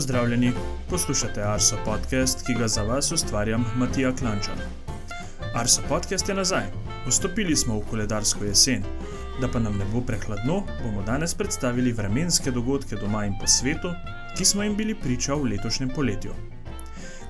Pozdravljeni, 0.00 0.52
poslušate 0.90 1.42
Arso 1.42 1.76
podcast, 1.84 2.46
ki 2.46 2.54
ga 2.58 2.68
za 2.68 2.82
vas 2.82 3.12
ustvarjam 3.12 3.64
Matija 3.76 4.16
Klančar. 4.16 4.54
Arso 5.54 5.82
podcast 5.88 6.28
je 6.28 6.34
nazaj, 6.34 6.66
vstopili 7.06 7.56
smo 7.56 7.78
v 7.78 7.82
koledarsko 7.90 8.44
jesen. 8.44 8.82
Da 9.40 9.48
pa 9.48 9.58
nam 9.58 9.78
ne 9.78 9.84
bo 9.92 10.00
prehladno, 10.00 10.62
bomo 10.82 11.02
danes 11.02 11.34
predstavili 11.34 11.92
vremenske 11.92 12.50
dogodke 12.50 12.96
doma 12.96 13.26
in 13.26 13.34
po 13.40 13.46
svetu, 13.46 13.88
ki 14.38 14.44
smo 14.44 14.62
jim 14.62 14.76
bili 14.76 14.94
priča 14.94 15.34
v 15.34 15.42
letošnjem 15.52 15.90
poletju. 15.94 16.32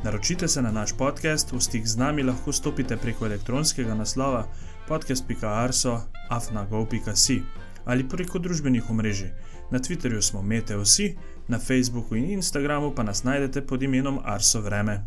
Naročite 0.04 0.48
se 0.48 0.62
na 0.62 0.70
naš 0.70 0.92
podcast, 0.98 1.52
v 1.52 1.60
stik 1.60 1.86
z 1.86 1.96
nami 1.96 2.22
lahko 2.22 2.52
stopite 2.52 2.96
preko 2.96 3.26
elektronskega 3.26 3.94
naslova 3.94 4.46
podcast.arso.afnago.si 4.88 7.42
ali 7.84 8.08
preko 8.08 8.38
družbenih 8.38 8.90
omrežij. 8.90 9.30
Na 9.70 9.78
Twitterju 9.78 10.22
smo 10.22 10.42
Meteosi, 10.42 11.16
na 11.50 11.58
Facebooku 11.58 12.16
in 12.16 12.30
Instagramu 12.30 12.94
pa 12.94 13.02
nas 13.02 13.24
najdete 13.24 13.66
pod 13.66 13.82
imenom 13.82 14.18
Arso 14.24 14.60
Vreme. 14.60 15.06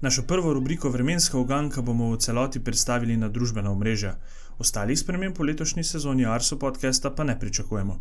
Našo 0.00 0.22
prvo 0.22 0.52
rubriko 0.52 0.90
Vremenska 0.90 1.38
uganka 1.38 1.82
bomo 1.82 2.12
v 2.12 2.18
celoti 2.18 2.60
predstavili 2.60 3.16
na 3.16 3.28
družbena 3.28 3.70
omrežja, 3.70 4.14
ostalih 4.58 4.98
sprememb 4.98 5.36
po 5.36 5.44
letošnji 5.44 5.84
sezoni 5.84 6.26
Arso 6.26 6.58
podcasta 6.58 7.10
pa 7.10 7.24
ne 7.24 7.38
pričakujemo. 7.38 8.00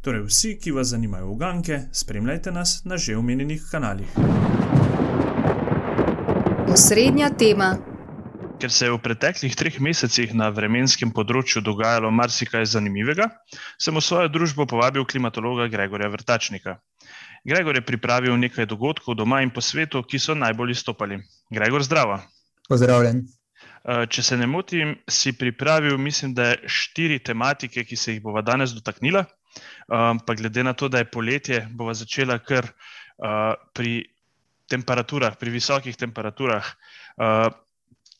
Torej, 0.00 0.22
vsi, 0.28 0.58
ki 0.60 0.70
vas 0.70 0.88
zanimajo 0.88 1.30
uganke, 1.30 1.80
spremljajte 1.92 2.52
nas 2.52 2.84
na 2.84 2.96
že 2.96 3.16
omenjenih 3.16 3.64
kanalih. 3.70 4.08
Osrednja 6.68 7.30
tema. 7.38 7.93
Ker 8.60 8.70
se 8.70 8.86
je 8.86 8.94
v 8.94 8.98
preteklih 9.02 9.54
treh 9.58 9.76
mesecih 9.82 10.34
na 10.34 10.48
vremenskem 10.54 11.10
področju 11.10 11.62
dogajalo 11.64 12.10
marsikaj 12.14 12.66
zanimivega, 12.70 13.26
sem 13.82 13.94
v 13.94 14.02
svojo 14.04 14.30
družbo 14.30 14.66
povabil 14.70 15.04
klimatologa 15.04 15.66
Gregorja 15.72 16.08
Vrtačnika. 16.12 16.78
Gregor 17.44 17.76
je 17.76 17.84
pripravil 17.84 18.36
nekaj 18.40 18.70
dogodkov 18.70 19.18
doma 19.18 19.42
in 19.44 19.50
po 19.52 19.60
svetu, 19.60 20.00
ki 20.06 20.22
so 20.22 20.36
najbolj 20.38 20.78
izstopali. 20.78 21.18
Gregor, 21.52 21.84
zdravo. 21.84 22.20
Pozdravljen. 22.70 23.26
Eh, 23.84 24.06
če 24.08 24.22
se 24.24 24.36
ne 24.40 24.46
motim, 24.48 24.94
si 25.10 25.34
pripravil, 25.36 25.98
mislim, 26.00 26.32
da 26.32 26.54
štiri 26.64 27.18
tematike, 27.20 27.84
ki 27.84 27.96
se 28.00 28.14
jih 28.14 28.22
bova 28.24 28.40
danes 28.40 28.72
dotaknila. 28.72 29.26
Eh, 29.26 30.06
pa 30.24 30.36
glede 30.38 30.64
na 30.64 30.72
to, 30.72 30.88
da 30.88 31.02
je 31.02 31.10
poletje, 31.10 31.66
bova 31.76 31.92
začela 31.92 32.38
kar 32.40 32.70
eh, 32.70 33.52
pri 33.76 33.98
temperaturah, 34.72 35.36
pri 35.36 35.52
visokih 35.52 35.96
temperaturah 36.00 36.64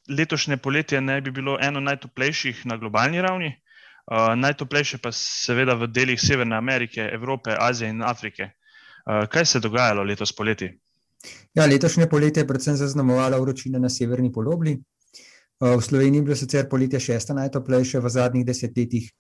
letošnje 0.09 0.57
poletje 0.57 1.01
naj 1.01 1.21
bi 1.21 1.31
bilo 1.31 1.59
eno 1.61 1.81
najtoplejših 1.81 2.67
na 2.67 2.77
globalni 2.77 3.23
ravni, 3.23 3.53
uh, 4.13 4.35
najtoplejše 4.37 4.99
pa 4.99 5.13
seveda 5.13 5.75
v 5.75 5.87
delih 5.87 6.21
Severne 6.21 6.57
Amerike, 6.57 7.09
Evrope, 7.13 7.57
Azije 7.59 7.91
in 7.91 8.03
Afrike. 8.03 8.51
Uh, 9.07 9.29
kaj 9.29 9.47
se 9.47 9.59
je 9.59 9.63
dogajalo 9.63 10.03
letos 10.03 10.33
poleti? 10.33 10.71
Ja, 11.55 11.67
letošnje 11.67 12.09
poletje 12.09 12.43
je 12.43 12.47
predvsem 12.47 12.77
zaznamovala 12.77 13.39
vročina 13.39 13.79
na 13.79 13.89
severni 13.89 14.33
polobli. 14.33 14.77
Uh, 15.61 15.77
v 15.79 15.83
Sloveniji 15.83 16.19
je 16.19 16.23
bilo 16.23 16.37
sicer 16.37 16.69
poletje 16.69 17.01
šesta 17.01 17.35
najtoplejše 17.35 18.01
v 18.01 18.09
zadnjih 18.09 18.47
desetletjih. 18.47 19.13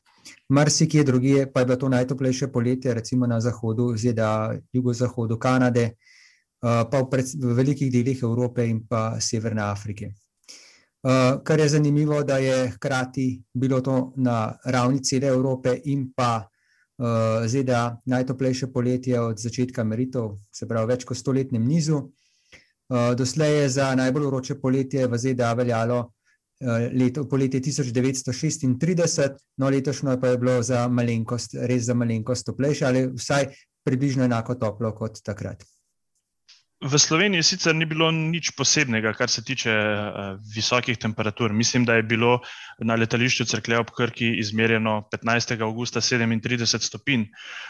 Marsikje 0.48 1.04
drugje 1.04 1.52
pa 1.52 1.60
je 1.60 1.66
bilo 1.66 1.76
to 1.76 1.88
najtoplejše 1.88 2.48
poletje, 2.52 2.94
recimo 2.94 3.26
na 3.26 3.40
zahodu 3.40 3.96
ZDA, 3.96 4.56
jugozahodu 4.72 5.38
Kanade, 5.38 5.84
uh, 5.84 6.84
pa 6.90 7.00
v, 7.00 7.08
pred, 7.10 7.26
v 7.40 7.56
velikih 7.56 7.92
delih 7.92 8.22
Evrope 8.22 8.66
in 8.68 8.86
pa 8.88 9.20
Severne 9.20 9.62
Afrike. 9.62 10.23
Uh, 11.04 11.42
kar 11.44 11.60
je 11.60 11.68
zanimivo, 11.68 12.22
da 12.22 12.38
je 12.38 12.70
hkrati 12.70 13.42
bilo 13.54 13.80
to 13.80 14.12
na 14.16 14.58
ravni 14.64 15.02
cele 15.04 15.26
Evrope 15.26 15.74
in 15.84 16.06
pa 16.16 16.48
uh, 16.98 17.46
ZDA 17.46 18.00
najtoplejše 18.06 18.70
poletje 18.72 19.20
od 19.20 19.38
začetka 19.38 19.84
meritev, 19.84 20.30
se 20.52 20.68
pravi 20.68 20.94
več 20.94 21.04
kot 21.04 21.20
stoletnem 21.20 21.66
nizu. 21.66 21.98
Uh, 21.98 23.12
doslej 23.18 23.52
je 23.58 23.68
za 23.68 23.90
najbolj 23.94 24.26
vroče 24.30 24.56
poletje 24.60 25.04
v 25.06 25.20
ZDA 25.20 25.52
veljalo 25.52 26.00
uh, 26.00 26.88
leto, 26.96 27.28
poletje 27.28 27.60
1936, 27.60 29.36
no 29.60 29.68
letošnjo 29.68 30.16
pa 30.20 30.32
je 30.32 30.40
bilo 30.40 30.62
za 30.62 30.88
malenkost, 30.88 31.60
res 31.68 31.84
za 31.84 31.94
malenkost 31.94 32.48
toplejše 32.48 32.86
ali 32.88 33.06
vsaj 33.12 33.50
približno 33.84 34.24
enako 34.24 34.54
toplo 34.56 34.96
kot 34.96 35.20
takrat. 35.20 35.68
V 36.82 36.98
Sloveniji 36.98 37.42
sicer 37.42 37.74
ni 37.74 37.86
bilo 37.86 38.10
nič 38.10 38.50
posebnega, 38.58 39.14
kar 39.14 39.30
se 39.30 39.44
tiče 39.46 39.72
uh, 39.72 40.40
visokih 40.54 40.98
temperatur. 40.98 41.52
Mislim, 41.52 41.84
da 41.84 41.94
je 41.94 42.02
bilo 42.02 42.40
na 42.78 42.96
letališču 42.98 43.44
Crkve 43.44 43.78
ob 43.78 43.92
Krki 43.94 44.32
izmerjeno 44.42 44.96
15. 45.12 45.62
augusta 45.62 46.00
37 46.00 46.82
stopinj. 46.82 47.28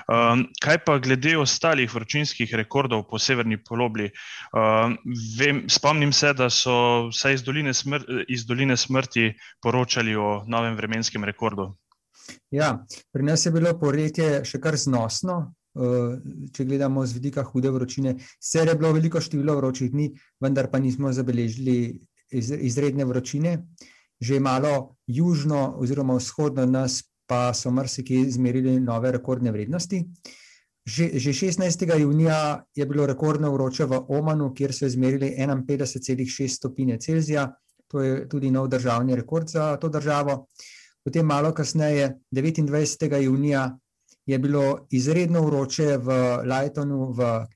Um, 0.09 0.47
kaj 0.63 0.81
pa 0.87 0.99
glede 0.99 1.37
ostalih 1.39 1.95
vročinskih 1.95 2.55
rekordov 2.55 3.05
po 3.11 3.21
severni 3.21 3.61
polobli? 3.61 4.11
Um, 4.57 4.97
vem, 5.39 5.65
spomnim 5.69 6.13
se, 6.13 6.33
da 6.33 6.49
so 6.51 7.09
vsaj 7.13 7.39
iz 7.39 7.45
doline, 7.45 7.75
smr 7.75 8.25
iz 8.29 8.47
doline 8.47 8.77
smrti 8.77 9.35
poročali 9.63 10.17
o 10.17 10.43
novem 10.49 10.75
vremenskem 10.81 11.25
rekordu. 11.25 11.75
Ja, 12.51 12.87
pri 13.13 13.23
nas 13.23 13.47
je 13.47 13.53
bilo 13.53 13.77
poretje 13.79 14.41
še 14.49 14.59
kar 14.65 14.81
znosno, 14.81 15.55
če 16.55 16.65
gledamo 16.65 17.07
z 17.07 17.19
vidika 17.19 17.43
hude 17.43 17.71
vročine. 17.71 18.17
Sicer 18.41 18.69
je 18.69 18.77
bilo 18.79 18.93
veliko 18.95 19.21
število 19.21 19.57
vročih 19.59 19.91
dni, 19.91 20.13
vendar 20.41 20.71
pa 20.71 20.79
nismo 20.79 21.13
zabeležili 21.13 21.99
izredne 22.31 23.05
vročine. 23.05 23.59
Že 24.21 24.39
malo 24.41 24.97
južno 25.07 25.75
oziroma 25.83 26.15
vzhodno 26.17 26.65
nas 26.67 27.03
pa 27.27 27.53
so 27.55 27.71
marsikaj 27.71 28.29
izmerili 28.29 28.79
nove 28.81 29.13
rekordne 29.13 29.51
vrednosti. 29.53 30.05
Že, 30.85 31.17
že 31.17 31.33
16. 31.33 32.01
junija 32.01 32.65
je 32.77 32.87
bilo 32.87 33.07
rekordno 33.07 33.51
vroče 33.53 33.85
v 33.89 34.01
Omanu, 34.09 34.53
kjer 34.55 34.73
so 34.73 34.87
izmerili 34.87 35.33
51,6 35.39 36.49
stopinje 36.49 36.99
Celzija, 37.01 37.49
to 37.89 38.01
je 38.01 38.29
tudi 38.29 38.51
nov 38.51 38.69
državni 38.69 39.17
rekord 39.17 39.49
za 39.49 39.77
to 39.81 39.89
državo. 39.89 40.47
Potem 41.05 41.27
malo 41.27 41.53
kasneje, 41.53 42.19
29. 42.33 43.17
junija, 43.23 43.79
je 44.27 44.39
bilo 44.39 44.87
izredno 44.91 45.43
vroče 45.43 45.97
v 45.97 46.39
Lightonu 46.45 47.13
v 47.13 47.47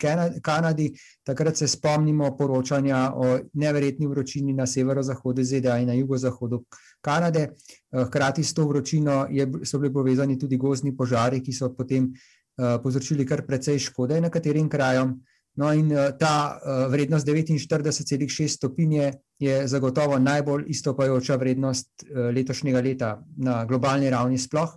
Kanadi. 0.43 0.93
Takrat 1.25 1.56
se 1.56 1.69
spomnimo 1.69 2.37
poročanja 2.37 3.12
o 3.15 3.39
neverjetni 3.53 4.06
vročini 4.06 4.53
na 4.53 4.67
severozahodu 4.67 5.45
ZDA 5.45 5.79
in 5.79 5.89
na 5.89 5.95
jugozahodu 5.95 6.62
Kanade. 7.01 7.41
Eh, 7.41 8.05
hkrati 8.05 8.45
s 8.45 8.55
to 8.55 8.67
vročino 8.67 9.27
je, 9.31 9.49
so 9.65 9.79
bili 9.79 9.93
povezani 9.93 10.39
tudi 10.39 10.56
gozni 10.56 10.97
požari, 10.97 11.41
ki 11.43 11.53
so 11.53 11.73
potem 11.75 12.05
uh, 12.05 12.77
povzročili 12.83 13.27
kar 13.27 13.47
precej 13.47 13.79
škode 13.79 14.21
nekaterim 14.21 14.69
krajem. 14.69 15.15
No, 15.59 15.73
in 15.73 15.93
uh, 15.93 16.11
ta 16.19 16.59
uh, 16.59 16.93
vrednost 16.93 17.27
49,6 17.27 18.49
stopinje 18.49 19.12
je 19.39 19.69
zagotovo 19.69 20.19
najbolj 20.19 20.65
istopajoča 20.69 21.37
vrednost 21.37 22.05
letošnjega 22.35 22.81
leta 22.81 23.23
na 23.37 23.65
globalni 23.65 24.11
ravni 24.11 24.39
sploh. 24.39 24.75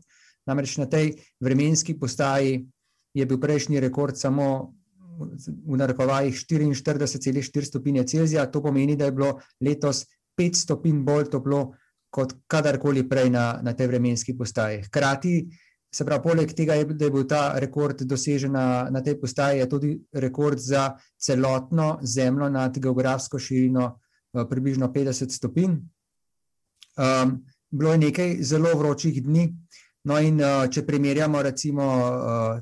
Namreč 0.48 0.78
na 0.78 0.86
tej 0.90 1.14
vremenski 1.40 1.98
postaji 2.00 2.66
je 3.14 3.26
bil 3.26 3.40
prejšnji 3.40 3.80
rekord 3.80 4.18
samo 4.18 4.74
v 5.68 5.78
narekovajih 5.78 6.36
44,4 6.36 7.66
stopinje 7.66 8.04
Celzija. 8.08 8.48
To 8.52 8.62
pomeni, 8.64 8.96
da 8.96 9.06
je 9.06 9.12
bilo 9.12 9.40
letos 9.62 10.06
5 10.40 10.64
stopinj 10.64 11.04
bolj 11.06 11.30
toplo 11.30 11.74
kot 12.10 12.34
kadarkoli 12.48 13.04
prej 13.10 13.30
na, 13.30 13.60
na 13.64 13.74
tej 13.74 13.88
vremenski 13.88 14.36
postaji. 14.38 14.82
Hkrati, 14.88 15.36
se 15.92 16.06
pravi, 16.06 16.24
poleg 16.24 16.54
tega, 16.56 16.76
je, 16.80 16.86
da 16.86 17.06
je 17.06 17.12
bil 17.12 17.26
ta 17.28 17.42
rekord 17.60 18.04
dosežen 18.08 18.56
na, 18.56 18.90
na 18.92 19.02
tej 19.04 19.18
postaji, 19.20 19.60
je 19.60 19.70
tudi 19.70 19.92
rekord 20.14 20.60
za 20.60 20.92
celotno 21.20 22.00
zemljo 22.04 22.50
nad 22.50 22.78
geografsko 22.80 23.40
širino 23.40 23.86
uh, 23.92 24.46
približno 24.50 24.88
50 24.92 25.32
stopinj. 25.36 25.80
Um, 27.00 27.38
bilo 27.72 27.92
je 27.92 27.98
nekaj 27.98 28.38
zelo 28.44 28.74
vročih 28.76 29.24
dni, 29.24 29.48
No, 30.04 30.18
in 30.18 30.40
uh, 30.42 30.66
če 30.72 30.82
primerjamo 30.86 31.42
recimo 31.46 31.86
uh, 31.86 32.62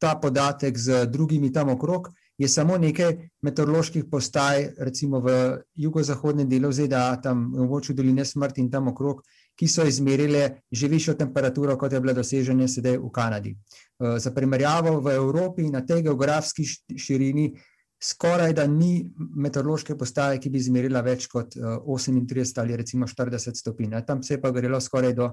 ta 0.00 0.16
podatek 0.18 0.78
z 0.78 1.04
drugimi 1.06 1.52
tam 1.54 1.70
okrog, 1.76 2.08
je 2.40 2.48
samo 2.48 2.78
nekaj 2.80 3.12
meteoroloških 3.44 4.06
postaj, 4.10 4.70
recimo 4.80 5.20
v 5.20 5.34
jugozahodnem 5.76 6.48
delu 6.48 6.70
ZDA, 6.72 7.20
tam 7.22 7.50
v 7.52 7.66
močju 7.68 7.94
doline 7.94 8.24
smrti 8.24 8.64
in 8.64 8.70
tam 8.72 8.88
okrog, 8.90 9.20
ki 9.54 9.68
so 9.68 9.84
izmerile 9.86 10.64
že 10.72 10.88
višjo 10.88 11.14
temperaturo, 11.20 11.76
kot 11.76 11.92
je 11.92 12.00
bila 12.00 12.14
dosežena 12.16 12.66
sedaj 12.68 12.96
v 12.98 13.10
Kanadi. 13.12 13.52
Uh, 13.54 14.16
za 14.18 14.32
primerjavo 14.34 14.98
v 15.04 15.14
Evropi 15.14 15.68
na 15.70 15.84
tej 15.86 16.08
geografski 16.08 16.64
širini. 16.96 17.52
Skoraj 18.00 18.54
da 18.56 18.64
ni 18.64 19.04
meteorološke 19.14 19.92
postaje, 19.94 20.38
ki 20.40 20.48
bi 20.48 20.56
izmerila 20.56 21.02
več 21.04 21.26
kot 21.28 21.52
38 21.52 22.60
ali 22.62 22.78
recimo 22.80 23.04
40 23.06 23.60
stopinj. 23.60 23.98
Tam 24.08 24.22
se 24.24 24.34
je 24.34 24.40
pa 24.40 24.50
grelo 24.50 24.80
skoraj 24.80 25.12
do 25.12 25.28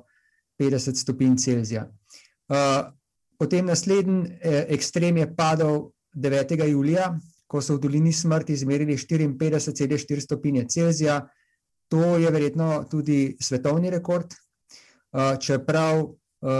50 0.59 0.95
stopinj 0.95 1.38
Celzija. 1.38 1.92
Uh, 2.48 2.56
potem 3.38 3.65
naslednji 3.65 4.38
eh, 4.42 4.65
ekstrem 4.74 5.18
je 5.18 5.36
padel 5.36 5.81
9. 6.13 6.69
julija, 6.69 7.19
ko 7.48 7.62
so 7.62 7.75
v 7.75 7.80
dolini 7.80 8.13
smrti 8.13 8.54
izmerili 8.54 8.98
54,4 8.98 10.19
stopinje 10.19 10.65
Celzija. 10.69 11.27
To 11.88 12.18
je 12.18 12.31
verjetno 12.31 12.86
tudi 12.92 13.38
svetovni 13.39 13.89
rekord, 13.89 14.33
uh, 14.33 14.39
čeprav 15.39 16.04
uh, 16.04 16.12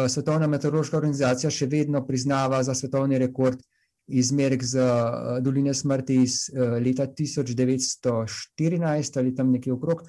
Svetovna 0.10 0.48
meteorološka 0.48 0.98
organizacija 0.98 1.50
še 1.52 1.66
vedno 1.68 2.06
priznava 2.08 2.64
za 2.64 2.76
svetovni 2.76 3.18
rekord 3.18 3.60
izmerek 4.08 4.64
za 4.64 5.12
doline 5.44 5.74
smrti 5.74 6.16
iz 6.24 6.50
leta 6.56 7.08
1914 7.08 9.20
ali 9.20 9.36
tam 9.36 9.52
nekje 9.52 9.74
okrog. 9.74 10.04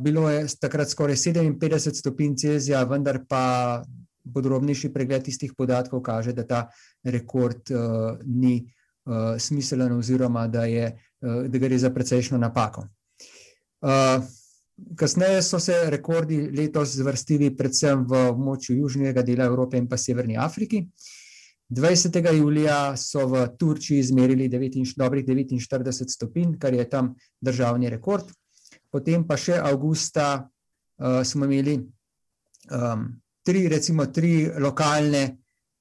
Bilo 0.00 0.30
je 0.30 0.46
takrat 0.60 0.90
skoraj 0.90 1.16
57 1.16 1.98
stopinj 1.98 2.36
Celzija, 2.38 2.84
vendar 2.86 3.24
pa 3.28 3.82
podrobnejši 4.34 4.92
pregled 4.94 5.24
tistih 5.26 5.52
podatkov 5.58 6.02
kaže, 6.02 6.32
da 6.32 6.46
ta 6.46 6.60
rekord 7.04 7.70
ni 8.26 8.60
smiselen 9.38 9.92
oziroma 9.92 10.46
da, 10.46 10.64
je, 10.64 10.92
da 11.22 11.58
gre 11.58 11.78
za 11.78 11.90
precejšno 11.90 12.38
napako. 12.38 12.86
Kasneje 14.96 15.42
so 15.42 15.58
se 15.62 15.74
rekordi 15.90 16.40
letos 16.52 16.94
zvrstili 16.98 17.54
predvsem 17.56 18.02
v 18.06 18.26
območju 18.30 18.76
južnega 18.76 19.22
dela 19.22 19.46
Evrope 19.48 19.78
in 19.78 19.88
pa 19.88 19.96
Severni 19.96 20.36
Afriki. 20.36 20.84
20. 21.70 22.18
julija 22.36 22.96
so 22.96 23.26
v 23.26 23.46
Turčiji 23.58 23.98
izmerili 23.98 24.48
dobrih 24.48 25.24
49 25.26 26.12
stopinj, 26.14 26.58
kar 26.58 26.74
je 26.74 26.84
tam 26.90 27.14
državni 27.40 27.90
rekord. 27.90 28.30
Potem 28.96 29.26
pa 29.28 29.36
še 29.36 29.58
avgusta 29.60 30.40
uh, 30.40 31.20
smo 31.20 31.44
imeli 31.44 31.76
um, 31.76 33.02
tri, 33.44 33.66
recimo 33.68 34.06
tri 34.08 34.48
lokalne, 34.56 35.24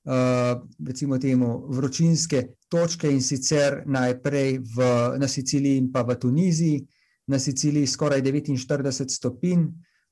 uh, 0.04 0.52
recimo 0.84 1.16
temu 1.18 1.54
vročinske 1.72 2.42
točke 2.68 3.08
in 3.08 3.24
sicer 3.24 3.86
najprej 3.88 4.60
v, 4.60 4.90
na 5.22 5.30
Siciliji 5.32 5.80
in 5.80 5.88
pa 5.94 6.04
v 6.04 6.20
Tuniziji, 6.20 6.84
na 7.32 7.40
Siciliji 7.40 7.88
skoraj 7.88 8.20
49 8.22 9.16
stopinj, 9.16 9.64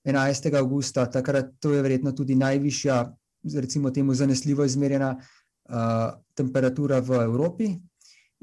11. 0.08 0.56
augusta, 0.56 1.06
takrat 1.12 1.60
to 1.60 1.74
je 1.76 1.84
verjetno 1.84 2.16
tudi 2.16 2.36
najvišja, 2.40 3.04
recimo 3.60 3.92
temu 3.92 4.16
zanesljivo 4.16 4.64
izmerjena 4.64 5.12
uh, 5.20 6.16
temperatura 6.36 7.04
v 7.04 7.20
Evropi. 7.24 7.74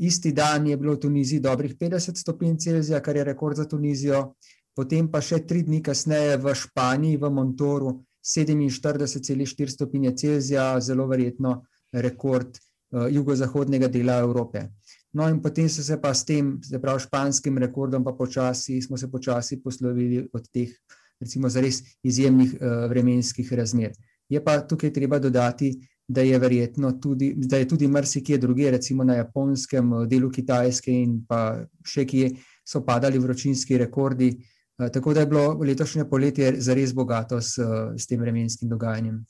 Isti 0.00 0.32
dan 0.32 0.66
je 0.66 0.76
bilo 0.80 0.94
v 0.94 1.00
Tuniziji 1.00 1.42
dobrih 1.44 1.74
50 1.76 2.16
stopinj 2.16 2.56
Celzija, 2.56 3.02
kar 3.04 3.16
je 3.16 3.24
rekord 3.24 3.56
za 3.56 3.66
Tunizijo, 3.68 4.30
potem 4.76 5.10
pa 5.12 5.20
še 5.20 5.42
tri 5.44 5.60
dni 5.66 5.82
kasneje 5.84 6.38
v 6.40 6.54
Španiji, 6.56 7.18
v 7.20 7.28
Montoru, 7.28 7.98
47,4 8.24 9.68
stopinje 9.68 10.14
Celzija, 10.16 10.72
zelo 10.80 11.04
verjetno 11.08 11.58
rekord 11.92 12.56
uh, 12.56 13.10
jugozahodnega 13.12 13.90
dela 13.92 14.16
Evrope. 14.24 14.70
No, 15.12 15.28
in 15.28 15.42
potem 15.42 15.68
so 15.68 15.84
se 15.84 15.98
pa 16.00 16.14
s 16.14 16.24
tem, 16.24 16.56
se 16.64 16.80
pravi, 16.80 17.04
španskim 17.04 17.58
rekordom, 17.58 18.04
pa 18.06 18.16
počasi, 18.16 18.80
smo 18.80 18.96
se 18.96 19.10
počasi 19.10 19.60
poslovili 19.60 20.22
od 20.32 20.48
teh, 20.48 20.72
recimo, 21.20 21.52
zares 21.52 21.82
izjemnih 22.02 22.56
uh, 22.56 22.86
vremenskih 22.88 23.52
razmer. 23.52 23.92
Je 24.30 24.40
pa 24.40 24.60
tukaj 24.64 24.94
treba 24.96 25.18
dodati, 25.18 25.74
da 26.10 26.22
je 26.26 26.38
verjetno 26.38 26.92
tudi, 26.92 27.32
da 27.36 27.56
je 27.56 27.68
tudi 27.68 27.88
marsikje 27.88 28.38
druge, 28.38 28.70
recimo 28.70 29.04
na 29.04 29.14
japonskem 29.14 29.92
eh, 29.92 30.06
delu 30.10 30.30
Kitajske 30.30 30.92
in 30.92 31.20
pa 31.28 31.62
še 31.86 32.04
kje 32.06 32.30
so 32.66 32.82
padali 32.86 33.18
vročinski 33.18 33.78
rekordi. 33.78 34.32
Uh, 34.80 34.88
tako 34.92 35.14
da 35.14 35.20
je 35.22 35.28
bilo 35.30 35.58
letošnje 35.66 36.06
poletje 36.10 36.54
zares 36.62 36.94
bogato 36.96 37.40
s, 37.40 37.60
s 37.96 38.08
tem 38.10 38.20
vremenskim 38.20 38.68
dogajanjem. 38.68 39.20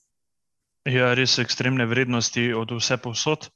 Ja, 0.89 1.11
res 1.15 1.37
ekstremne 1.43 1.85
vrednosti 1.91 2.53
od 2.57 2.73
vse 2.79 2.97
povsod. 3.03 3.51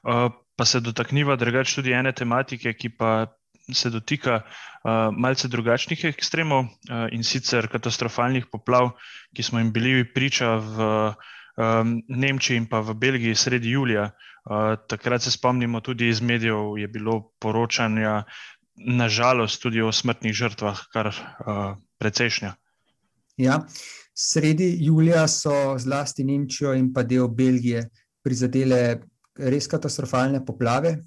Uh, 0.00 0.30
pa 0.56 0.64
se 0.64 0.80
dotakniva 0.80 1.36
drugače 1.36 1.80
tudi 1.80 1.92
ene 1.96 2.12
tematike, 2.16 2.72
ki 2.72 2.92
pa 2.96 3.26
se 3.72 3.90
dotika 3.90 4.40
uh, 4.40 5.10
malce 5.12 5.48
drugačnih 5.48 6.04
ekstremov 6.08 6.64
uh, 6.64 7.08
in 7.12 7.24
sicer 7.24 7.68
katastrofalnih 7.68 8.48
poplav, 8.52 8.94
ki 9.36 9.44
smo 9.44 9.60
jim 9.60 9.72
bili 9.72 10.04
priča 10.14 10.56
v 10.56 10.88
um, 11.56 12.00
Nemčiji 12.08 12.56
in 12.56 12.66
pa 12.68 12.80
v 12.80 12.94
Belgiji 12.94 13.34
sredi 13.34 13.70
julija. 13.70 14.10
Uh, 14.44 14.74
takrat 14.88 15.22
se 15.22 15.30
spomnimo 15.30 15.80
tudi 15.80 16.08
iz 16.08 16.20
medijev, 16.20 16.78
je 16.78 16.88
bilo 16.88 17.32
poročanja, 17.38 18.24
nažalost, 18.76 19.62
tudi 19.62 19.82
o 19.82 19.92
smrtnih 19.92 20.34
žrtvah, 20.34 20.86
kar 20.92 21.12
uh, 21.12 21.76
precejšnja. 21.98 22.54
Ja. 23.36 23.64
Sredi 24.14 24.76
julija 24.84 25.28
so 25.28 25.78
zlasti 25.78 26.24
Nemčijo 26.24 26.74
in 26.74 26.92
pa 26.92 27.02
del 27.02 27.28
Belgije 27.28 27.86
prizadele 28.22 29.00
res 29.38 29.68
katastrofalne 29.70 30.42
poplave. 30.44 30.98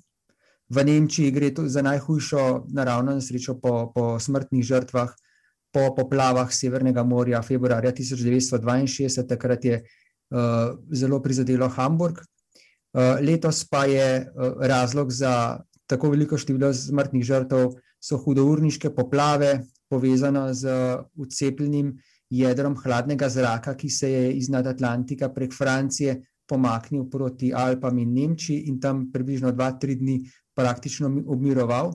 V 0.69 0.84
Nemčiji 0.86 1.31
gre 1.31 1.51
za 1.68 1.81
najhujšo 1.81 2.66
naravno 2.74 3.13
nesrečo 3.13 3.60
po, 3.62 3.92
po 3.94 4.19
smrtnih 4.19 4.63
žrtvah, 4.66 5.12
po 5.74 5.95
poplavah 5.95 6.50
Severnega 6.54 7.04
morja, 7.04 7.42
februarja 7.42 7.92
1962, 7.92 9.28
takrat 9.28 9.66
je 9.66 9.84
zelo 10.91 11.21
prizadelo 11.21 11.69
Hamburg. 11.69 12.21
Uh, 12.94 13.18
letos 13.21 13.63
pa 13.65 13.85
je 13.85 14.21
uh, 14.21 14.53
razlog 14.62 15.12
za 15.12 15.59
tako 15.89 16.09
veliko 16.13 16.38
število 16.38 16.74
smrtnih 16.74 17.24
žrtev, 17.25 17.71
so 18.03 18.18
hudourniške 18.19 18.91
poplave, 18.95 19.63
povezane 19.89 20.53
z 20.53 20.74
ucepljenim 21.15 21.94
jedrom 22.30 22.75
hladnega 22.75 23.30
zraka, 23.30 23.75
ki 23.77 23.89
se 23.89 24.12
je 24.12 24.33
iz 24.38 24.50
Atlantika 24.53 25.30
prek 25.30 25.53
Francije 25.53 26.21
pomaknil 26.47 27.09
proti 27.09 27.53
Alpam 27.53 27.97
in 27.97 28.13
Nemčiji 28.13 28.68
in 28.68 28.80
tam 28.80 29.12
približno 29.12 29.51
dva, 29.51 29.71
tri 29.71 29.95
dni 29.95 30.19
praktično 30.56 31.07
obmiroval, 31.27 31.94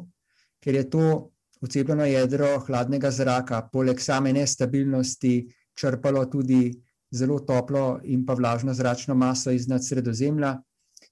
ker 0.62 0.74
je 0.74 0.90
to 0.90 1.30
ucepljeno 1.60 2.04
jedro 2.06 2.58
hladnega 2.66 3.10
zraka, 3.10 3.68
poleg 3.72 4.00
same 4.00 4.32
nestabilnosti, 4.32 5.48
črpalo 5.74 6.24
tudi 6.26 6.72
zelo 7.10 7.38
toplo 7.40 8.00
in 8.04 8.26
pa 8.26 8.34
vlažno 8.34 8.74
zračno 8.74 9.14
maso 9.14 9.50
iz 9.50 9.66
sredozemlja, 9.88 10.58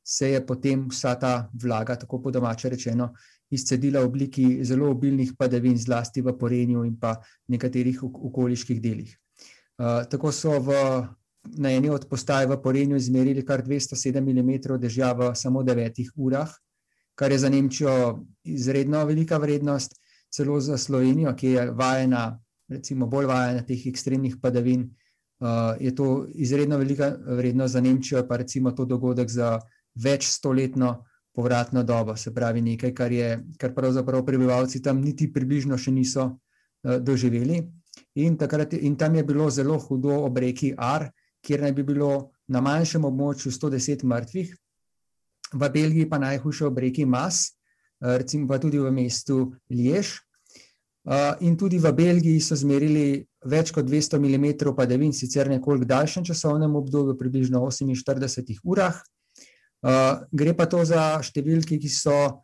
se 0.04 0.30
je 0.30 0.46
potem 0.46 0.88
vsa 0.88 1.14
ta 1.14 1.50
vlaga, 1.62 1.96
tako 1.96 2.22
po 2.22 2.30
domače 2.30 2.68
rečeno, 2.68 3.12
izcedila 3.50 4.00
v 4.00 4.06
obliki 4.06 4.64
zelo 4.64 4.90
obilnih 4.90 5.32
padavin, 5.38 5.78
zlasti 5.78 6.22
v 6.22 6.34
Porenju 6.38 6.84
in 6.84 6.96
pa 7.00 7.16
nekaterih 7.48 8.02
okoliških 8.02 8.80
delih. 8.82 9.16
Uh, 9.78 10.04
tako 10.10 10.32
so 10.32 10.58
v 10.60 10.74
na 11.54 11.70
eni 11.70 11.90
od 11.90 12.08
postaj 12.10 12.46
v 12.46 12.58
Porenju 12.62 12.96
izmerili 12.96 13.44
kar 13.46 13.62
207 13.62 14.20
mm 14.20 14.78
dežja 14.80 15.12
v 15.12 15.34
samo 15.34 15.62
9 15.62 16.10
urah, 16.16 16.50
kar 17.14 17.32
je 17.32 17.38
za 17.38 17.48
Nemčijo 17.48 18.24
izredno 18.44 19.04
velika 19.04 19.38
vrednost, 19.38 19.94
celo 20.30 20.60
za 20.60 20.78
Slovenijo, 20.78 21.34
ki 21.36 21.46
je 21.46 21.70
vajena, 21.70 22.38
recimo 22.68 23.06
bolj 23.06 23.26
vajena 23.26 23.62
teh 23.62 23.86
ekstremnih 23.86 24.36
padavin. 24.42 24.90
Uh, 25.36 25.76
je 25.80 25.94
to 25.94 26.26
izredno 26.34 26.78
velika 26.78 27.10
vrednost 27.26 27.72
za 27.72 27.80
Nemčijo, 27.80 28.22
pa 28.28 28.36
recimo 28.36 28.72
to 28.72 28.84
dogodek 28.84 29.28
za 29.28 29.58
več 29.94 30.30
stoletno 30.32 31.04
povratno 31.36 31.82
dobo, 31.84 32.16
se 32.16 32.32
pravi 32.34 32.62
nekaj, 32.64 32.94
kar, 32.94 33.12
je, 33.12 33.28
kar 33.60 33.74
pravzaprav 33.74 34.24
prebivalci 34.24 34.80
tam 34.82 35.02
niti 35.04 35.28
približno 35.32 35.76
še 35.78 35.92
niso 35.92 36.24
uh, 36.30 36.96
doživeli. 37.00 37.60
In, 38.16 38.36
takrat, 38.40 38.72
in 38.72 38.96
tam 38.96 39.14
je 39.14 39.24
bilo 39.24 39.50
zelo 39.50 39.76
hudo 39.78 40.22
ob 40.24 40.38
reki 40.40 40.72
Ar, 40.76 41.10
kjer 41.44 41.60
naj 41.62 41.72
bi 41.76 41.84
bilo 41.84 42.30
na 42.48 42.62
manjšem 42.64 43.04
območju 43.04 43.52
110 43.52 44.04
mrtvih, 44.08 44.54
v 45.52 45.68
Belgiji 45.70 46.08
pa 46.10 46.18
najhujše 46.18 46.66
ob 46.66 46.78
reki 46.78 47.04
Mas, 47.06 47.52
eh, 48.00 48.18
recimo 48.18 48.48
pa 48.48 48.58
tudi 48.58 48.78
v 48.78 48.90
mestu 48.90 49.54
Liež. 49.70 50.25
Eh, 51.06 51.36
in 51.46 51.54
tudi 51.56 51.78
v 51.78 51.92
Belgiji 51.94 52.42
so 52.42 52.56
zmerili 52.58 53.22
več 53.46 53.70
kot 53.70 53.86
200 53.86 54.18
mm 54.18 54.74
padavin, 54.74 55.12
sicer 55.14 55.46
nekoliko 55.46 55.86
daljšem 55.86 56.24
časovnem 56.26 56.74
obdobju, 56.74 57.14
približno 57.14 57.60
48 57.62 58.58
urah. 58.64 58.98
Eh, 59.86 60.14
gre 60.32 60.54
pa 60.58 60.66
to 60.66 60.82
za 60.82 61.22
številke, 61.22 61.78
ki 61.78 61.88
so 61.88 62.42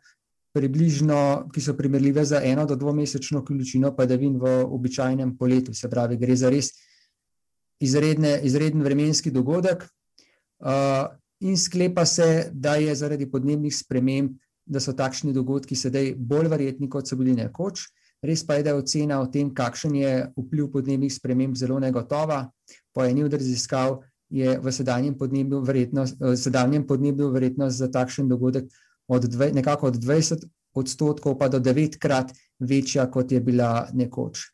približno, 0.55 1.49
ki 1.51 1.59
so 1.59 1.75
primerljive 1.75 2.23
za 2.23 2.39
eno 2.39 2.63
do 2.65 2.77
dvomesečno 2.79 3.41
količino 3.43 3.91
padavin 3.97 4.37
v 4.39 4.63
običajnem 4.63 5.35
poletju. 5.35 5.73
Se 5.75 5.89
pravi, 5.91 6.15
gre 6.21 6.37
za 6.37 6.47
res 6.53 6.71
izredne, 7.83 8.37
izreden 8.47 8.85
vremenski 8.85 9.33
dogodek. 9.33 9.83
Uh, 10.63 11.09
in 11.43 11.57
sklepa 11.57 12.05
se, 12.05 12.47
da 12.53 12.77
je 12.79 12.93
zaradi 12.95 13.27
podnebnih 13.27 13.73
sprememb, 13.75 14.37
da 14.63 14.79
so 14.79 14.93
takšni 14.95 15.33
dogodki 15.33 15.75
sedaj 15.75 16.13
bolj 16.15 16.47
verjetni, 16.53 16.87
kot 16.87 17.09
so 17.09 17.17
bili 17.19 17.33
nekoč. 17.35 17.89
Res 18.23 18.45
pa 18.47 18.55
je, 18.55 18.63
da 18.63 18.71
je 18.71 18.79
ocena 18.79 19.19
o 19.19 19.27
tem, 19.27 19.49
kakšen 19.53 19.95
je 19.99 20.11
vpliv 20.37 20.69
podnebnih 20.71 21.11
sprememb, 21.11 21.57
zelo 21.59 21.79
negotova. 21.79 22.45
Po 22.95 23.03
eni 23.03 23.23
od 23.23 23.33
raziskav 23.33 23.99
je 24.31 24.55
v 24.59 24.71
sedanjem 24.71 25.17
podnebju 25.17 25.59
verjetnost, 25.61 26.23
sedanjem 26.39 26.87
podnebju 26.87 27.29
verjetnost 27.33 27.77
za 27.77 27.91
takšen 27.91 28.29
dogodek 28.31 28.71
od 29.07 29.27
dve, 29.27 29.51
nekako 29.51 29.91
od 29.91 29.99
20 29.99 30.47
odstotkov 30.73 31.37
pa 31.37 31.49
do 31.49 31.59
devetkrat 31.59 32.31
večja, 32.59 33.09
kot 33.11 33.31
je 33.31 33.41
bila 33.41 33.89
nekoč. 33.93 34.47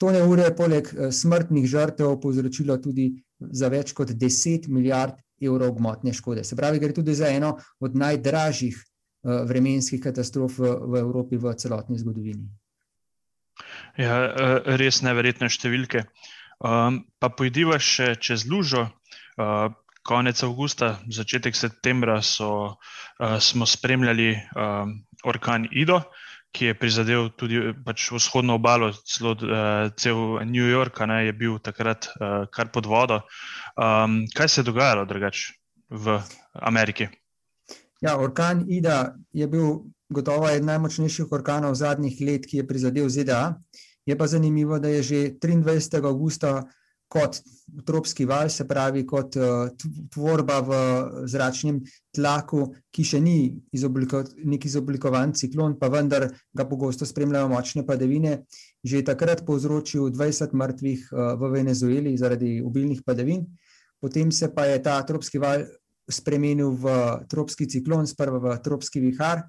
To 0.00 0.12
neurje 0.12 0.46
je 0.48 0.56
poleg 0.56 0.86
eh, 0.88 1.10
smrtnih 1.12 1.66
žrtev 1.66 2.16
povzročilo 2.20 2.78
tudi 2.80 3.10
za 3.40 3.68
več 3.68 3.92
kot 3.92 4.14
10 4.14 4.68
milijard 4.68 5.18
evrov 5.40 5.74
gmotne 5.76 6.14
škode. 6.16 6.44
Se 6.44 6.56
pravi, 6.56 6.78
gre 6.78 6.94
tudi 6.96 7.14
za 7.14 7.28
eno 7.28 7.56
od 7.80 7.96
najdražjih 7.96 8.78
eh, 8.78 9.42
vremenskih 9.50 10.00
katastrof 10.00 10.58
v 10.62 11.02
Evropi 11.02 11.36
v 11.36 11.54
celotni 11.58 11.98
zgodovini. 11.98 12.48
Ja, 14.00 14.16
eh, 14.24 14.76
res 14.80 15.02
neverjetne 15.04 15.50
številke. 15.52 16.06
Um, 16.60 17.02
pa 17.20 17.28
pojdiva 17.32 17.76
še 17.80 18.14
čez 18.20 18.46
lužo, 18.48 18.86
uh, 18.88 19.68
konec 20.08 20.40
avgusta, 20.44 20.94
začetek 21.12 21.56
septembra 21.56 22.20
so, 22.24 22.76
smo 23.20 23.66
spremljali 23.68 24.30
orkan 25.28 25.66
Ido, 25.76 25.98
ki 26.56 26.70
je 26.70 26.76
prizadel 26.80 27.28
tudi 27.36 27.60
pač 27.84 28.06
vzhodno 28.08 28.56
obalo, 28.56 28.88
celo 29.04 29.34
cel 30.00 30.40
New 30.48 30.64
York, 30.64 31.02
ne, 31.06 31.26
je 31.28 31.36
bil 31.36 31.58
takrat 31.60 32.08
kar 32.50 32.72
pod 32.72 32.88
vodo. 32.88 33.20
Kaj 33.76 34.48
se 34.48 34.62
je 34.62 34.66
dogajalo 34.70 35.04
drugače 35.04 35.52
v 35.90 36.16
Ameriki? 36.64 37.10
Ja, 38.00 38.16
orkan 38.16 38.64
Ida 38.72 39.14
je 39.36 39.46
bil 39.52 39.84
gotovo 40.08 40.48
eden 40.48 40.66
najmočnejših 40.72 41.28
orkanov 41.32 41.76
zadnjih 41.76 42.16
let, 42.24 42.48
ki 42.48 42.62
je 42.62 42.66
prizadel 42.66 43.08
ZDA. 43.12 43.60
Je 44.06 44.16
pa 44.18 44.26
zanimivo, 44.26 44.78
da 44.78 44.88
je 44.88 45.02
že 45.02 45.18
23. 45.40 46.04
avgusta 46.06 46.62
kot 47.10 47.40
tropski 47.86 48.24
val, 48.24 48.48
se 48.48 48.64
pravi 48.68 49.02
kot 49.06 49.34
tvorba 50.14 50.60
v 50.62 50.76
zračnem 51.26 51.80
tlaku, 52.14 52.68
ki 52.94 53.04
še 53.04 53.18
ni 53.22 53.50
izobliko, 53.74 54.22
nek 54.46 54.66
izoblikovan 54.66 55.34
ciklon, 55.34 55.74
pa 55.78 55.90
vendar 55.90 56.28
ga 56.54 56.68
pogosto 56.70 57.06
spremljajo 57.06 57.50
močne 57.50 57.82
padavine, 57.86 58.44
že 58.86 59.02
takrat 59.06 59.42
povzročil 59.46 60.12
dvajset 60.14 60.54
mrtvih 60.54 61.10
v 61.10 61.50
Venezueli 61.50 62.14
zaradi 62.18 62.60
obilnih 62.62 63.02
padavin. 63.02 63.42
Potem 64.00 64.30
se 64.30 64.48
pa 64.54 64.70
je 64.70 64.78
ta 64.82 65.02
tropski 65.02 65.42
val 65.42 65.66
spremenil 66.10 66.70
v 66.78 66.94
tropski 67.30 67.66
ciklon, 67.70 68.06
sprva 68.06 68.38
v 68.38 68.54
tropski 68.62 69.02
vihar, 69.02 69.44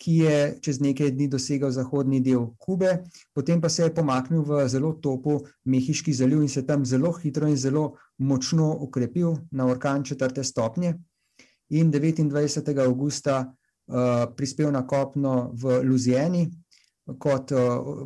ki 0.00 0.14
je 0.24 0.36
čez 0.64 0.80
nekaj 0.80 1.10
dni 1.12 1.28
dosegel 1.28 1.70
zahodni 1.70 2.22
del 2.24 2.46
Kube, 2.58 3.02
potem 3.36 3.60
pa 3.60 3.68
se 3.68 3.84
je 3.84 3.94
pomaknil 3.94 4.42
v 4.48 4.64
zelo 4.68 4.94
topel 4.96 5.42
Mehiški 5.68 6.14
zaliv 6.16 6.40
in 6.42 6.48
se 6.48 6.64
tam 6.66 6.86
zelo 6.88 7.12
hitro 7.12 7.48
in 7.48 7.56
zelo 7.56 7.96
močno 8.18 8.70
okrepil 8.86 9.36
na 9.52 9.66
orkan 9.68 10.04
četrte 10.04 10.44
stopnje. 10.44 10.94
In 11.76 11.90
devetindvajsetega 11.90 12.88
avgusta 12.88 13.44
prispel 14.36 14.72
na 14.72 14.86
kopno 14.86 15.50
v 15.52 15.82
Louisiani 15.84 16.48
kot 17.18 17.52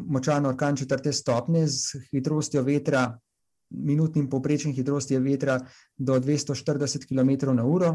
močan 0.06 0.46
orkan 0.46 0.76
četrte 0.76 1.12
stopnje 1.12 1.68
s 1.68 1.94
hitrostjo 2.10 2.62
vetra, 2.62 3.18
minutnim 3.70 4.28
povprečjem 4.30 4.72
hitrostjo 4.74 5.20
vetra 5.20 5.58
do 5.96 6.18
dvesto 6.18 6.54
štirideset 6.54 7.06
kilometrov 7.06 7.54
na 7.54 7.64
uro. 7.66 7.94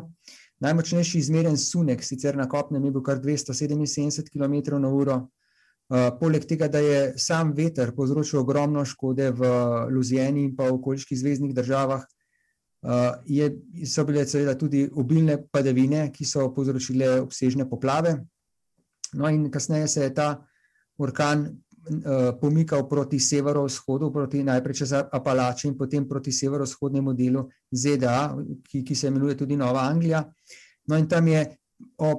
Najmočnejši 0.59 1.19
izmerjen 1.19 1.57
sunek, 1.57 2.03
sicer 2.03 2.35
na 2.37 2.47
kopnem, 2.49 2.83
je 2.85 2.91
bil 2.91 3.03
kar 3.03 3.19
dvesto 3.19 3.53
sedeminsedemdeset 3.53 4.29
kilometrov 4.29 4.79
na 4.79 4.89
uro. 4.89 5.19
poleg 6.19 6.45
tega, 6.45 6.67
da 6.67 6.79
je 6.79 7.13
sam 7.17 7.53
veter 7.57 7.95
povzročil 7.95 8.39
ogromno 8.39 8.83
škode 8.85 9.31
v 9.31 9.47
Louisiani 9.89 10.43
in 10.43 10.55
pa 10.55 10.67
okoliških 10.69 11.17
zveznih 11.17 11.53
državah, 11.55 12.03
je, 13.25 13.47
so 13.85 14.05
bile 14.05 14.25
seveda 14.27 14.53
tudi 14.57 14.89
obilne 14.93 15.39
padavine, 15.51 16.11
ki 16.13 16.25
so 16.25 16.45
povzročile 16.53 17.19
obsežne 17.21 17.65
poplave. 17.69 18.19
No, 19.13 19.29
in 19.29 19.49
kasneje 19.51 19.87
se 19.87 20.03
je 20.03 20.13
ta 20.13 20.45
orkan 20.97 21.47
pomikal 22.41 22.87
proti 22.89 23.19
severovzhodu, 23.19 24.11
proti 24.13 24.43
najprej 24.43 24.75
čez 24.81 24.93
Apalače 25.11 25.67
in 25.67 25.77
potem 25.77 26.07
proti 26.07 26.31
severovzhodnemu 26.31 27.13
delu 27.13 27.45
ZDA, 27.71 28.35
ki, 28.63 28.83
ki 28.83 28.95
se 28.95 29.07
imenuje 29.07 29.37
tudi 29.37 29.57
Nova 29.57 29.87
Anglija. 29.89 30.23
No, 30.87 30.97
in 30.97 31.07
tam 31.07 31.27
je 31.27 31.45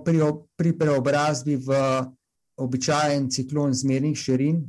pri 0.04 0.18
pri 0.56 0.72
preobrazbi 0.78 1.56
v 1.56 1.80
običajen 2.60 3.30
ciklon 3.30 3.74
zmernih 3.74 4.16
širin, 4.16 4.60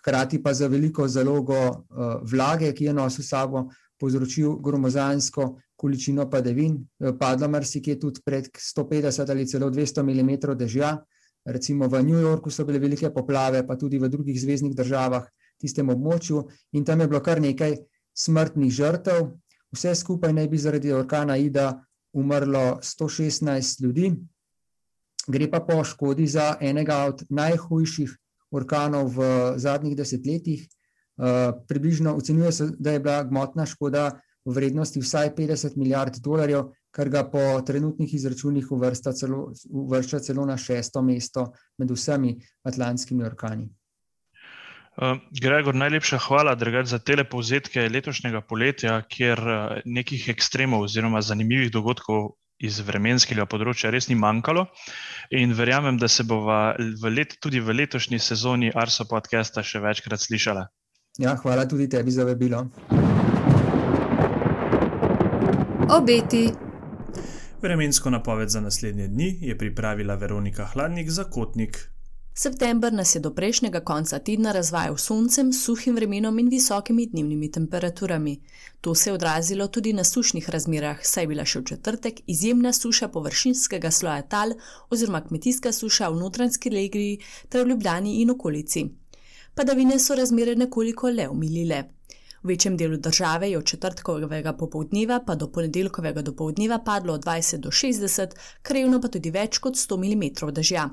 hkrati 0.00 0.42
pa 0.42 0.54
z 0.54 0.68
veliko 0.68 1.08
zalogo 1.08 1.86
vlage, 2.22 2.72
ki 2.72 2.84
je 2.84 2.92
nosil 2.94 3.24
sabo, 3.24 3.68
povzročil 4.00 4.56
gromozansko 4.64 5.58
količino 5.76 6.24
padavin, 6.30 6.78
padlo 7.18 7.48
marsikje 7.48 7.98
tudi 8.00 8.20
sto 8.56 8.88
petdeset 8.88 9.30
ali 9.30 9.46
celo 9.46 9.70
dvesto 9.70 10.02
milimetrov 10.02 10.56
dežja. 10.56 10.96
Recimo 11.44 11.88
v 11.88 12.02
New 12.04 12.20
Yorku 12.20 12.50
so 12.50 12.64
bile 12.64 12.78
velike 12.78 13.10
poplave, 13.10 13.66
pa 13.66 13.76
tudi 13.76 13.98
v 13.98 14.08
drugih 14.08 14.40
zveznih 14.40 14.74
državah, 14.76 15.24
tistem 15.60 15.88
območju, 15.88 16.44
in 16.72 16.84
tam 16.84 17.00
je 17.00 17.08
bilo 17.08 17.20
kar 17.20 17.40
nekaj 17.40 17.78
smrtnih 18.16 18.72
žrtev. 18.72 19.30
Vse 19.72 19.94
skupaj 19.94 20.32
naj 20.34 20.48
bi 20.50 20.58
zaradi 20.58 20.92
orkana 20.92 21.36
Ida 21.38 21.72
umrlo 22.12 22.80
sto 22.82 23.08
šestnajst 23.08 23.80
ljudi. 23.80 24.10
Gre 25.30 25.46
pa 25.50 25.60
po 25.60 25.84
škodi 25.84 26.26
za 26.26 26.56
enega 26.60 27.04
od 27.06 27.22
najhujših 27.30 28.16
orkanov 28.50 29.12
v 29.14 29.30
zadnjih 29.56 29.96
desetletjih. 29.96 30.68
približno 31.68 32.14
ocenjuje 32.16 32.52
se, 32.52 32.66
da 32.78 32.92
je 32.92 33.00
bila 33.00 33.22
gmotna 33.24 33.66
škoda 33.66 34.20
v 34.44 34.54
vrednosti 34.54 35.00
vsaj 35.00 35.34
petdeset 35.36 35.76
milijard 35.76 36.16
dolarjev, 36.16 36.72
kar 36.90 37.08
ga 37.08 37.24
po 37.30 37.42
trenutnih 37.66 38.14
izračunih 38.14 38.70
uvršča 38.72 39.12
celo, 39.12 39.52
uvršča 39.70 40.18
celo 40.18 40.46
na 40.46 40.56
šesto 40.56 41.02
mesto 41.02 41.52
med 41.78 41.90
vsemi 41.90 42.34
atlantskimi 42.64 43.24
orkani. 43.24 43.68
Gregor, 45.40 45.74
najlepša 45.74 46.18
hvala 46.18 46.54
drugače 46.54 46.90
za 46.90 46.98
tele 46.98 47.24
povzetke 47.24 47.88
letošnjega 47.88 48.40
poletja, 48.40 49.00
kjer 49.08 49.40
nekih 49.84 50.28
ekstremov 50.28 50.82
oziroma 50.88 51.22
zanimivih 51.22 51.70
dogodkov 51.72 52.34
iz 52.60 52.80
vremenskega 52.84 53.46
področja 53.48 53.90
res 53.94 54.10
ni 54.10 54.18
manjkalo. 54.18 54.66
In 55.30 55.54
verjamem, 55.56 55.96
da 55.96 56.08
se 56.08 56.26
bova 56.28 56.74
v 56.76 57.24
tudi 57.40 57.60
v 57.60 57.76
letošnji 57.80 58.18
sezoni 58.18 58.72
Arso 58.74 59.06
podcasta 59.08 59.62
še 59.62 59.80
večkrat 59.80 60.20
slišala. 60.20 60.66
Ja, 61.18 61.36
hvala 61.36 61.66
tudi 61.66 61.88
tebi 61.88 62.10
za 62.10 62.24
vabilo. 62.24 62.66
Obeti. 65.90 66.69
Vremensko 67.62 68.10
napoved 68.10 68.48
za 68.48 68.60
naslednje 68.60 69.08
dni 69.08 69.38
je 69.40 69.58
pripravila 69.58 70.14
Veronika 70.14 70.64
Hladnik 70.64 71.10
za 71.10 71.24
Kotnik. 71.24 71.90
September 72.34 72.92
nas 72.92 73.14
je 73.14 73.20
do 73.20 73.34
prejšnjega 73.34 73.80
konca 73.80 74.18
tedna 74.18 74.52
razvajal 74.52 74.96
soncem, 74.96 75.52
suhim 75.52 75.94
vremenom 75.94 76.38
in 76.38 76.48
visokimi 76.48 77.06
dnevnimi 77.06 77.50
temperaturami. 77.52 78.40
To 78.80 78.94
se 78.94 79.10
je 79.10 79.14
odrazilo 79.14 79.66
tudi 79.68 79.92
na 79.92 80.04
sušnih 80.04 80.50
razmerah, 80.50 80.98
saj 81.02 81.22
je 81.22 81.28
bila 81.28 81.44
še 81.44 81.60
v 81.60 81.64
četrtek 81.64 82.20
izjemna 82.26 82.72
suša 82.72 83.08
površinskega 83.08 83.90
sloja 83.90 84.22
tal 84.22 84.56
oziroma 84.90 85.20
kmetijska 85.20 85.72
suša 85.72 86.08
v 86.08 86.16
Notranjski 86.16 86.70
regiji 86.70 87.18
ter 87.48 87.64
v 87.64 87.68
Ljubljani 87.68 88.22
in 88.22 88.30
okolici. 88.30 88.88
Padavine 89.54 89.98
so 89.98 90.14
razmere 90.14 90.56
nekoliko 90.56 91.10
le 91.10 91.28
omilile. 91.28 91.84
V 92.42 92.48
večjem 92.48 92.76
delu 92.76 92.96
države 92.96 93.50
je 93.50 93.58
od 93.58 93.64
četrtkovega 93.64 94.52
popoldneva 94.52 95.20
pa 95.26 95.34
do 95.34 95.50
ponedeljkovega 95.52 96.22
dopoldneva 96.22 96.78
padlo 96.78 97.14
od 97.14 97.20
dvajset 97.20 97.60
do 97.60 97.70
šestdeset, 97.70 98.34
krajevno 98.62 99.00
pa 99.00 99.08
tudi 99.08 99.30
več 99.30 99.58
kot 99.58 99.76
sto 99.76 99.96
milimetrov 99.96 100.50
dežja. 100.56 100.88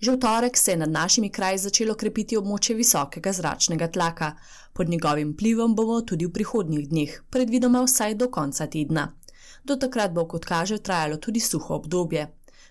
Že 0.00 0.12
v 0.14 0.18
torek 0.22 0.56
se 0.56 0.70
je 0.70 0.76
nad 0.76 0.90
našimi 0.90 1.28
kraji 1.30 1.58
začelo 1.58 1.94
krepiti 1.94 2.36
območje 2.38 2.76
visokega 2.76 3.32
zračnega 3.32 3.88
tlaka. 3.88 4.32
Pod 4.72 4.88
njegovim 4.88 5.32
vplivom 5.32 5.74
bomo 5.74 6.00
tudi 6.00 6.26
v 6.26 6.32
prihodnjih 6.32 6.88
dneh, 6.88 7.22
predvidoma 7.30 7.82
vsaj 7.82 8.14
do 8.14 8.30
konca 8.30 8.66
tedna. 8.66 9.08
Do 9.64 9.76
takrat 9.76 10.12
bo, 10.12 10.24
kot 10.28 10.44
kaže, 10.44 10.78
trajalo 10.78 11.16
tudi 11.16 11.40
suho 11.40 11.74
obdobje. 11.74 12.28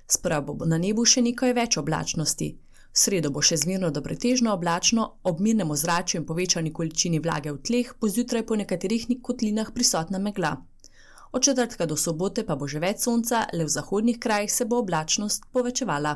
Sprva 0.08 0.42
bo 0.42 0.66
na 0.66 0.78
nebu 0.78 1.06
še 1.06 1.22
nekaj 1.22 1.54
več 1.54 1.78
oblačnosti. 1.78 2.56
V 2.98 3.00
sredo 3.00 3.30
bo 3.30 3.44
še 3.46 3.60
zmerno 3.62 3.92
do 3.94 4.02
pretežno 4.02 4.56
oblačno, 4.58 5.04
ob 5.30 5.42
mirnem 5.46 5.70
ozračju 5.70 6.18
in 6.18 6.24
povečani 6.26 6.72
količini 6.74 7.20
vlage 7.22 7.52
v 7.54 7.60
tleh 7.70 7.92
bo 8.02 8.10
zjutraj 8.10 8.44
po 8.50 8.58
nekaterih 8.58 9.06
kotlinah 9.22 9.70
prisotna 9.76 10.18
megla. 10.18 10.56
Od 11.32 11.44
četrtka 11.46 11.86
do 11.86 11.98
sobote 11.98 12.42
pa 12.48 12.56
bo 12.56 12.66
že 12.66 12.82
več 12.82 13.06
sonca, 13.06 13.44
le 13.54 13.70
v 13.70 13.76
zahodnih 13.76 14.18
krajih 14.18 14.50
se 14.50 14.66
bo 14.66 14.82
oblačnost 14.82 15.46
povečevala. 15.54 16.16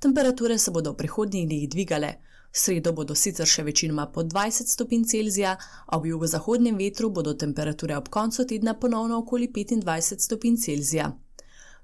Temperature 0.00 0.58
se 0.58 0.70
bodo 0.70 0.94
v 0.94 1.00
prihodnjih 1.04 1.48
dneh 1.48 1.68
dvigale. 1.68 2.14
V 2.48 2.58
sredo 2.64 2.96
bodo 2.96 3.14
sicer 3.14 3.46
še 3.46 3.68
večinoma 3.68 4.08
pod 4.08 4.32
dvajset 4.32 4.72
stopinj 4.72 5.04
Celzija, 5.04 5.58
ob 5.92 6.06
jugozahodnem 6.08 6.80
vetru 6.80 7.10
bodo 7.10 7.36
temperature 7.36 8.00
ob 8.00 8.08
koncu 8.08 8.48
tedna 8.48 8.72
ponovno 8.74 9.20
okoli 9.20 9.52
petindvajset 9.52 10.24
stopinj 10.24 10.56
Celzija. 10.64 11.12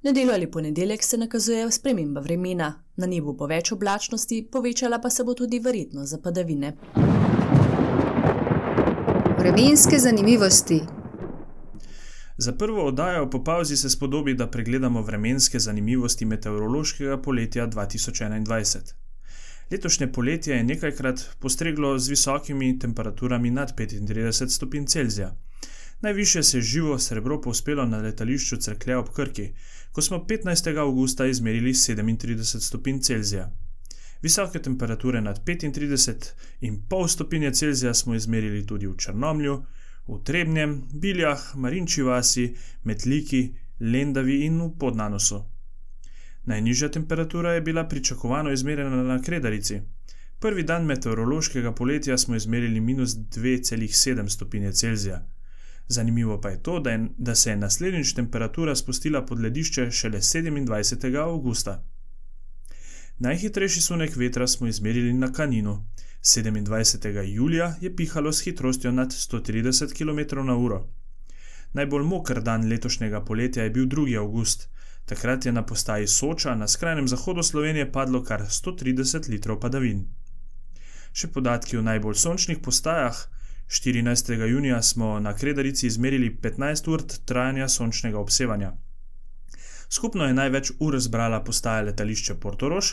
Nedeljo 0.02 0.32
ali 0.32 0.50
ponedeljek 0.50 1.02
se 1.02 1.18
nakazuje 1.18 1.70
sprememba 1.70 2.20
vremena. 2.20 2.82
Na 2.96 3.06
nebu 3.06 3.32
bo 3.32 3.46
več 3.46 3.72
oblačnosti, 3.72 4.48
povečala 4.52 4.98
pa 4.98 5.10
se 5.10 5.24
bo 5.24 5.34
tudi 5.34 5.58
verjetnost 5.58 6.10
za 6.10 6.18
padavine. 6.18 6.76
Vremenske 9.38 9.98
zanimivosti. 9.98 10.80
Za 12.38 12.52
prvo 12.52 12.84
oddajo 12.86 13.30
po 13.30 13.44
pavzi 13.44 13.76
se 13.76 13.90
spodobi, 13.90 14.34
da 14.34 14.50
pregledamo 14.50 15.02
vremenske 15.02 15.58
zanimivosti 15.58 16.24
meteorološkega 16.24 17.18
poletja 17.22 17.66
dva 17.66 17.86
tisoč 17.86 18.20
enaindvajset. 18.20 18.94
Letošnje 19.70 20.12
poletje 20.12 20.56
je 20.56 20.64
nekajkrat 20.64 21.24
postreglo 21.38 21.98
z 21.98 22.08
visokimi 22.08 22.78
temperaturami 22.78 23.50
nad 23.50 23.76
petintrideset 23.76 24.50
stopinj 24.50 24.86
Celzija. 24.86 25.34
Najvišje 26.00 26.42
se 26.42 26.58
je 26.58 26.62
živo 26.62 26.98
srebro 26.98 27.40
povzpelo 27.40 27.86
na 27.86 27.98
letališču 27.98 28.56
Cerklje 28.56 28.96
ob 28.96 29.08
Krki, 29.16 29.52
ko 29.92 30.02
smo 30.02 30.26
petnajstega 30.26 30.80
avgusta 30.80 31.26
izmerili 31.26 31.74
sedemintrideset 31.74 32.62
stopinj 32.62 33.00
Celzija. 33.00 33.50
Visoke 34.22 34.62
temperature 34.62 35.20
nad 35.20 35.44
petintrideset 35.44 36.34
in 36.60 36.82
pol 36.88 37.08
stopinje 37.08 37.50
Celzija 37.50 37.94
smo 37.94 38.14
izmerili 38.14 38.66
tudi 38.66 38.86
v 38.86 38.96
Črnomlju, 38.96 39.56
v 40.08 40.18
Trebnjem, 40.24 40.82
Biljah, 40.92 41.54
Marinči 41.54 42.02
vasi, 42.02 42.54
Metliki, 42.84 43.54
Lendavi 43.80 44.40
in 44.44 44.60
v 44.60 44.70
Podnanosu. 44.78 45.44
Najnižja 46.44 46.88
temperatura 46.88 47.52
je 47.52 47.60
bila 47.60 47.88
pričakovano 47.88 48.52
izmerjena 48.52 49.02
na 49.02 49.22
Kredarici. 49.22 49.80
Prvi 50.38 50.62
dan 50.62 50.84
meteorološkega 50.84 51.72
poletja 51.72 52.18
smo 52.18 52.36
izmerili 52.36 52.80
minus 52.80 53.10
2,7 53.10 54.28
stopinje 54.28 54.72
Celzija. 54.72 55.35
Zanimivo 55.88 56.40
pa 56.40 56.48
je 56.48 56.62
to, 56.62 56.80
da, 56.80 56.90
je, 56.90 57.08
da 57.18 57.34
se 57.34 57.50
je 57.50 57.56
naslednjič 57.56 58.12
temperatura 58.12 58.76
spustila 58.76 59.26
pod 59.26 59.40
ledišče 59.40 59.90
šele 59.90 60.18
27. 60.18 61.16
augusta. 61.22 61.84
Najhitrejši 63.18 63.80
sunek 63.80 64.16
vetra 64.16 64.46
smo 64.46 64.66
izmerili 64.66 65.12
na 65.12 65.32
Kaninu. 65.32 65.84
27. 66.22 67.22
julija 67.22 67.74
je 67.80 67.96
pihalo 67.96 68.32
s 68.32 68.44
hitrostjo 68.44 68.92
nad 68.92 69.08
130 69.08 69.94
km/h. 69.96 70.80
Najbolj 71.72 72.02
moker 72.02 72.42
dan 72.42 72.68
letošnjega 72.68 73.24
poletja 73.24 73.62
je 73.62 73.70
bil 73.70 73.86
2. 73.86 74.18
august. 74.18 74.68
Takrat 75.04 75.46
je 75.46 75.52
na 75.52 75.62
postaji 75.66 76.06
Soča 76.06 76.54
na 76.54 76.68
skrajnem 76.68 77.08
zahodu 77.08 77.42
Slovenije 77.42 77.92
padlo 77.92 78.22
kar 78.24 78.42
130 78.42 79.30
litrov 79.30 79.60
padavin. 79.60 80.06
Še 81.12 81.28
podatki 81.28 81.78
o 81.78 81.82
najbolj 81.82 82.14
sončnih 82.14 82.58
postajah. 82.58 83.20
14. 83.68 84.46
junija 84.46 84.82
smo 84.82 85.20
na 85.20 85.35
Kredarici 85.37 85.87
izmerili 85.87 86.38
15 86.42 86.90
ur 86.90 87.02
trajanja 87.25 87.68
sončnega 87.68 88.18
obsevanja. 88.18 88.73
Skupno 89.88 90.25
je 90.25 90.35
največ 90.35 90.73
ur 90.78 90.99
zbrala 91.00 91.44
postaja 91.44 91.82
letališče 91.82 92.35
Portorož, 92.35 92.87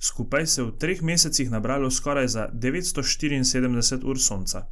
skupaj 0.00 0.46
se 0.46 0.62
v 0.62 0.72
treh 0.78 1.02
mesecih 1.02 1.50
nabralo 1.50 1.90
skoraj 1.90 2.28
za 2.28 2.48
974 2.52 4.04
ur 4.04 4.20
sonca, 4.20 4.66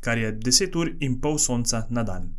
kar 0.00 0.18
je 0.18 0.32
10 0.38 0.78
ur 0.78 0.90
in 1.00 1.20
pol 1.20 1.38
sonca 1.38 1.86
na 1.90 2.02
dan. 2.02 2.34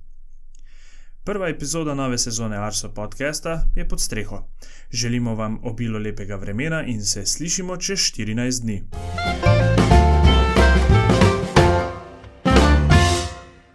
Prva 1.25 1.49
epizoda 1.49 1.95
nove 1.95 2.17
sezone 2.17 2.57
Arso 2.57 2.91
podcasta 2.93 3.67
je 3.75 3.87
pod 3.87 4.01
streho. 4.01 4.47
Želimo 4.91 5.35
vam 5.35 5.59
obilo 5.63 5.99
lepega 5.99 6.35
vremena 6.35 6.83
in 6.83 7.05
se 7.05 7.25
slišimo 7.25 7.77
čez 7.77 7.99
14 7.99 8.61
dni. 8.61 8.83